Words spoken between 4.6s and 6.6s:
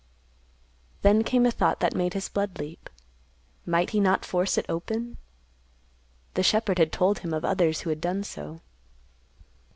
open? The